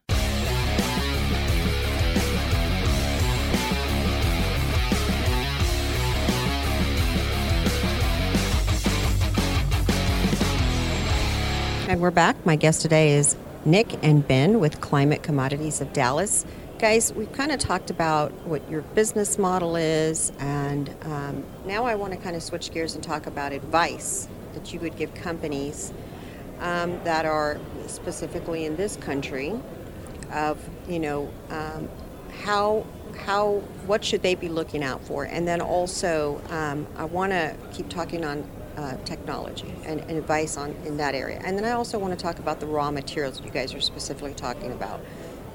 [11.88, 12.44] And we're back.
[12.44, 13.34] My guest today is
[13.64, 16.44] Nick and Ben with Climate Commodities of Dallas.
[16.78, 21.94] Guys, we've kind of talked about what your business model is, and um, now I
[21.94, 25.90] want to kind of switch gears and talk about advice that you would give companies
[26.60, 29.58] um, that are specifically in this country
[30.30, 31.88] of, you know, um,
[32.42, 32.84] how
[33.16, 37.56] how what should they be looking out for, and then also um, I want to
[37.72, 38.46] keep talking on
[38.78, 41.40] uh, technology and, and advice on in that area.
[41.44, 44.34] And then I also want to talk about the raw materials you guys are specifically
[44.34, 45.00] talking about.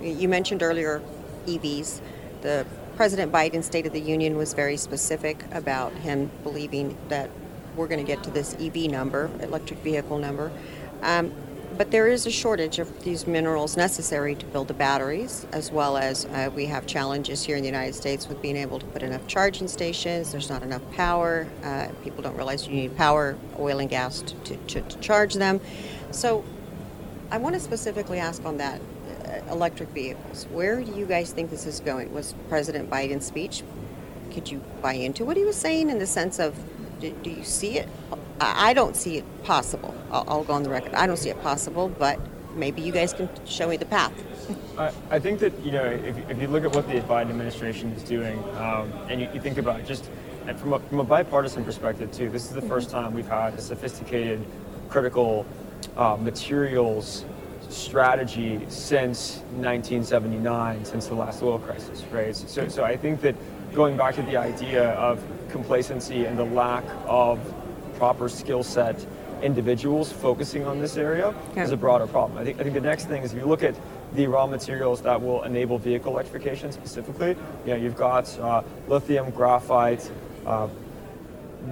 [0.01, 1.01] You- mentioned earlier
[1.47, 2.01] EVs.
[2.41, 2.65] The
[2.97, 7.29] President Biden State of the Union was very specific about him believing that
[7.77, 10.51] we're going to get to this EV number, electric vehicle number.
[11.01, 11.31] Um,
[11.77, 15.97] but there is a shortage of these minerals necessary to build the batteries, as well
[15.97, 19.01] as uh, we have challenges here in the United States with being able to put
[19.01, 20.31] enough charging stations.
[20.31, 21.47] There's not enough power.
[21.63, 25.59] Uh, people don't realize you need power, oil, and gas to, to, to charge them.
[26.11, 26.43] So
[27.31, 28.79] I want to specifically ask on that
[29.25, 30.45] uh, electric vehicles.
[30.51, 32.13] Where do you guys think this is going?
[32.13, 33.63] Was President Biden's speech?
[34.31, 36.55] Could you buy into what he was saying in the sense of,
[36.99, 37.89] do, do you see it?
[38.39, 39.95] I, don't see it possible.
[40.11, 40.93] I'll, I'll go on the record.
[40.93, 42.19] I don't see it possible, but
[42.55, 44.13] maybe you guys can show me the path.
[44.77, 47.91] I, I think that you know if, if you look at what the Biden administration
[47.91, 50.09] is doing, um, and you, you think about just
[50.47, 53.53] and from a, from a bipartisan perspective too, this is the first time we've had
[53.53, 54.43] a sophisticated,
[54.89, 55.45] critical
[55.95, 57.25] uh, materials
[57.69, 62.35] strategy since 1979, since the last oil crisis, right?
[62.35, 63.35] So, so I think that
[63.73, 67.39] going back to the idea of complacency and the lack of
[67.97, 69.05] proper skill set
[69.41, 71.63] individuals focusing on this area Yeah.
[71.63, 72.37] is a broader problem.
[72.39, 73.75] I think, I think the next thing is if you look at
[74.13, 77.35] the raw materials that will enable vehicle electrification specifically,
[77.65, 80.09] you know, you've got uh, lithium, graphite,
[80.45, 80.67] uh,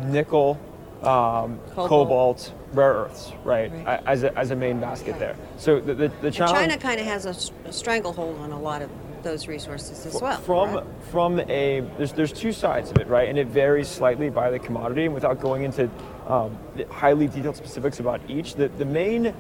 [0.06, 0.60] nickel,
[1.02, 1.90] um, Cobalt.
[1.90, 2.54] cobalt.
[2.74, 4.02] rare earths, right, Right.
[4.06, 5.36] As, a, as a main basket there.
[5.58, 8.90] So the, the, the challenge China kind of has a stranglehold on a lot of
[9.24, 10.40] those resources as well.
[10.42, 10.84] from right?
[11.12, 13.30] from a there's there's two sides of it, right?
[13.30, 15.06] And it varies slightly by the commodity.
[15.06, 15.90] And without going into
[16.32, 16.58] um,
[16.90, 19.34] highly detailed specifics about each, the the main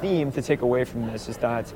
[0.00, 1.72] theme to take away from this is that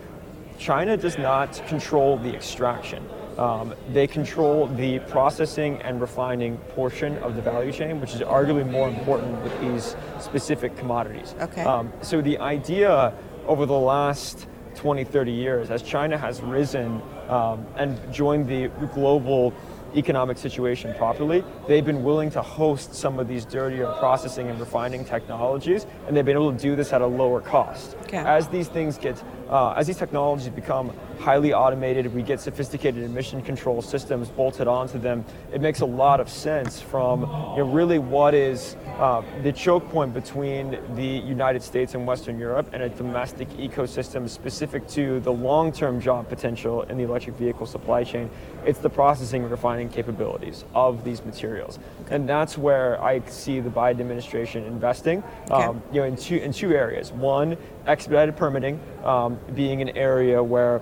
[0.59, 3.05] China does not control the extraction.
[3.37, 8.69] Um, they control the processing and refining portion of the value chain, which is arguably
[8.69, 11.37] more important with these specific commodities.
[11.41, 11.63] Okay.
[11.63, 13.15] Um, so the idea
[13.47, 19.55] over the last 20, 30 years, as China has risen um, and joined the global
[19.97, 25.05] economic situation properly, they've been willing to host some of these dirtier processing and refining
[25.05, 27.97] technologies, and they've been able to do this at a lower cost.
[28.03, 28.19] Okay.
[28.19, 33.43] As these things get, uh, as these technologies become highly automated, we get sophisticated emission
[33.43, 35.25] control systems bolted onto them.
[35.53, 39.89] It makes a lot of sense from you know, really what is uh, the choke
[39.91, 45.33] point between the United States and Western Europe and a domestic ecosystem specific to the
[45.33, 48.31] long-term job potential in the electric vehicle supply chain.
[48.65, 51.79] It's the processing and refining capabilities of these materials,
[52.11, 55.23] and that's where I see the Biden administration investing.
[55.51, 55.65] Okay.
[55.65, 57.13] Um, you know, in two in two areas.
[57.13, 57.57] One,
[57.87, 60.81] expedited permitting um, being an area where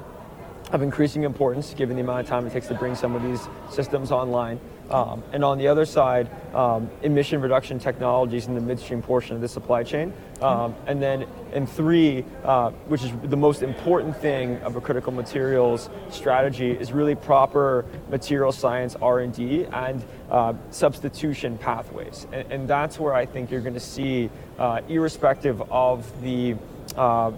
[0.72, 3.48] of increasing importance given the amount of time it takes to bring some of these
[3.70, 4.58] systems online.
[4.90, 9.42] Um, and on the other side, um, emission reduction technologies in the midstream portion of
[9.42, 10.12] the supply chain.
[10.40, 15.12] Um, and then, and three, uh, which is the most important thing of a critical
[15.12, 22.26] materials strategy, is really proper material science R&D and uh, substitution pathways.
[22.32, 26.54] And, and that's where I think you're going to see, uh, irrespective of the,
[26.96, 27.32] uh,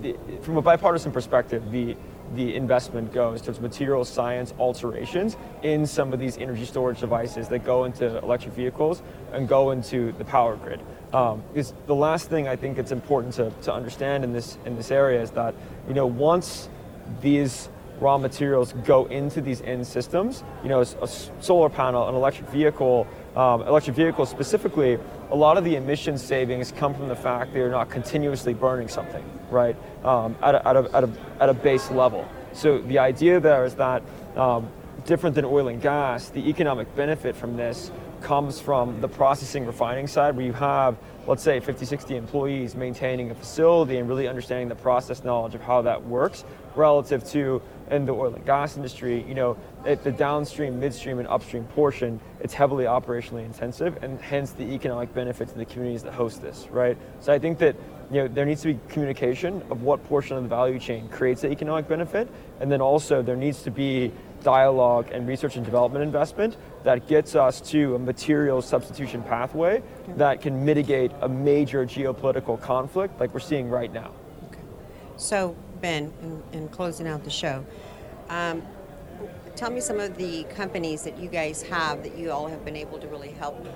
[0.00, 1.96] the, from a bipartisan perspective, the
[2.34, 7.64] the investment goes towards material science alterations in some of these energy storage devices that
[7.64, 9.02] go into electric vehicles
[9.32, 10.80] and go into the power grid.
[11.12, 14.76] Um, is the last thing I think it's important to, to understand in this in
[14.76, 15.54] this area is that
[15.86, 16.68] you know once
[17.20, 17.68] these
[18.00, 21.08] raw materials go into these end systems, you know, a, a
[21.40, 23.06] solar panel, an electric vehicle,
[23.36, 24.98] um, electric vehicles specifically,
[25.34, 29.24] a lot of the emission savings come from the fact they're not continuously burning something,
[29.50, 29.74] right,
[30.04, 31.10] um, at, a, at, a, at, a,
[31.40, 32.24] at a base level.
[32.52, 34.04] So the idea there is that
[34.36, 34.68] um,
[35.06, 40.06] different than oil and gas, the economic benefit from this comes from the processing refining
[40.06, 44.68] side where you have let's say 50 60 employees maintaining a facility and really understanding
[44.68, 47.60] the process knowledge of how that works relative to
[47.90, 49.56] in the oil and gas industry you know
[49.86, 55.12] at the downstream midstream and upstream portion it's heavily operationally intensive and hence the economic
[55.14, 57.76] benefit to the communities that host this right so i think that
[58.10, 61.42] you know there needs to be communication of what portion of the value chain creates
[61.42, 62.28] the economic benefit
[62.60, 64.12] and then also there needs to be
[64.44, 69.82] dialogue and research and development investment that gets us to a material substitution pathway
[70.16, 74.12] that can mitigate a major geopolitical conflict like we're seeing right now.
[74.50, 74.60] Okay.
[75.16, 77.64] So, Ben, in, in closing out the show,
[78.28, 78.62] um,
[79.56, 82.76] tell me some of the companies that you guys have that you all have been
[82.76, 83.66] able to really help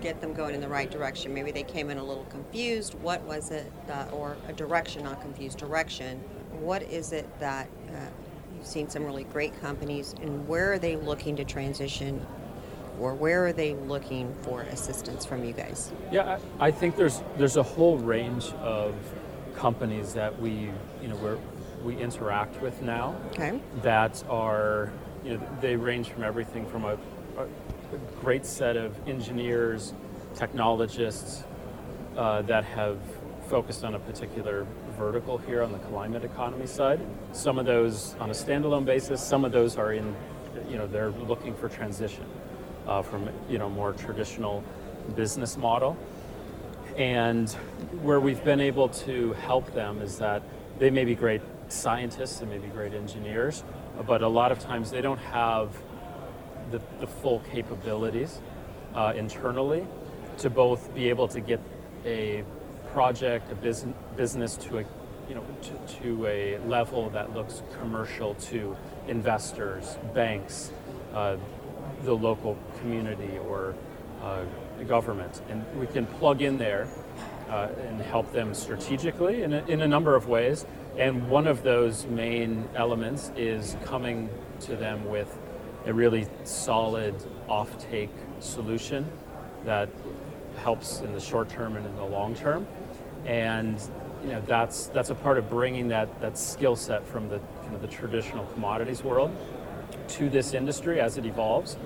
[0.00, 1.32] get them going in the right direction.
[1.32, 2.94] Maybe they came in a little confused.
[2.94, 3.72] What was it,
[4.12, 6.18] or a direction, not confused, direction?
[6.60, 7.98] What is it that uh,
[8.54, 12.24] you've seen some really great companies, and where are they looking to transition,
[13.00, 15.90] or where are they looking for assistance from you guys?
[16.12, 18.94] Yeah, I I think there's there's a whole range of
[19.56, 20.70] companies that we
[21.02, 21.38] you know we're,
[21.84, 23.60] we interact with now Okay.
[23.82, 24.92] that are
[25.24, 26.94] you know they range from everything from a,
[27.38, 27.46] a
[28.20, 29.92] great set of engineers,
[30.34, 31.44] technologists
[32.16, 32.98] uh, that have
[33.48, 34.66] focused on a particular
[34.98, 37.00] vertical here on the climate economy side.
[37.32, 39.22] Some of those on a standalone basis.
[39.22, 40.14] Some of those are in
[40.68, 42.24] you know they're looking for transition
[42.86, 44.62] uh, from you know more traditional
[45.14, 45.96] business model.
[46.96, 47.50] And
[48.02, 50.42] where we've been able to help them is that
[50.78, 53.64] they may be great scientists and maybe great engineers,
[54.06, 55.76] but a lot of times they don't have
[56.70, 58.40] the, the full capabilities
[58.94, 59.86] uh, internally
[60.38, 61.60] to both be able to get
[62.04, 62.44] a
[62.92, 64.84] project, a business, business to a
[65.28, 68.76] you know to, to a level that looks commercial to
[69.08, 70.70] investors, banks,
[71.14, 71.36] uh,
[72.02, 73.74] the local community, or
[74.22, 74.44] uh,
[74.82, 76.88] government, and we can plug in there
[77.48, 80.66] uh, and help them strategically in a, in a number of ways.
[80.98, 84.28] And one of those main elements is coming
[84.60, 85.38] to them with
[85.86, 87.14] a really solid
[87.48, 88.10] offtake
[88.40, 89.06] solution
[89.64, 89.88] that
[90.58, 92.66] helps in the short term and in the long term.
[93.26, 93.80] And
[94.22, 97.40] you know that's that's a part of bringing that that skill set from the
[97.80, 99.34] the traditional commodities world
[100.08, 101.76] to this industry as it evolves,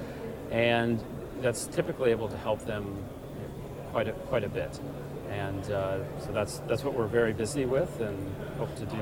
[0.50, 1.02] and
[1.40, 3.04] that's typically able to help them
[3.90, 4.78] quite a, quite a bit.
[5.30, 8.98] And uh, so that's that's what we're very busy with, and hope to do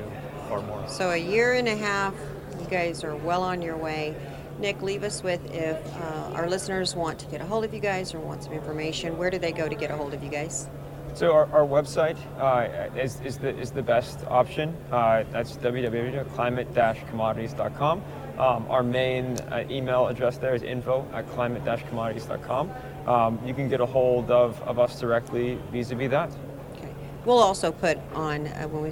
[0.49, 0.87] far more.
[0.89, 2.13] So a year and a half,
[2.59, 4.15] you guys are well on your way.
[4.59, 7.79] Nick, leave us with if uh, our listeners want to get a hold of you
[7.79, 10.29] guys or want some information, where do they go to get a hold of you
[10.29, 10.67] guys?
[11.13, 14.75] So our, our website uh, is, is, the, is the best option.
[14.91, 18.03] Uh, that's www.climate-commodities.com.
[18.39, 22.71] Um, our main uh, email address there is info at climate-commodities.com.
[23.07, 26.31] Um, you can get a hold of, of us directly vis-a-vis that.
[26.75, 26.93] Okay.
[27.25, 28.91] We'll also put on uh, when we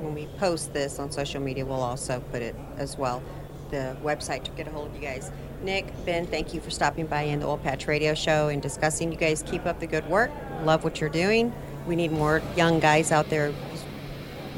[0.00, 1.64] when we post this on social media.
[1.64, 3.22] We'll also put it as well.
[3.70, 5.30] the website to get a hold of you guys.
[5.62, 9.12] Nick, Ben, thank you for stopping by in the Oil Patch Radio Show and discussing.
[9.12, 10.30] You guys keep up the good work.
[10.64, 11.52] Love what you're doing.
[11.86, 13.52] We need more young guys out there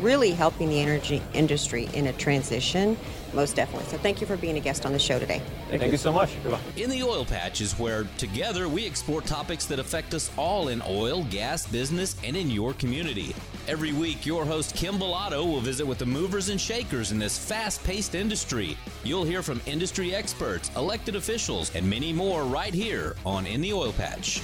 [0.00, 2.96] really helping the energy industry in a transition
[3.34, 3.88] most definitely.
[3.88, 5.40] So thank you for being a guest on the show today.
[5.68, 5.90] Thank, thank you.
[5.92, 6.30] you so much.
[6.42, 6.60] Goodbye.
[6.76, 10.82] In the Oil Patch is where together we explore topics that affect us all in
[10.88, 13.34] oil, gas, business, and in your community.
[13.68, 17.38] Every week, your host Kym Bolado will visit with the movers and shakers in this
[17.38, 18.76] fast paced industry.
[19.04, 23.72] You'll hear from industry experts, elected officials, and many more right here on In the
[23.72, 24.42] Oil Patch.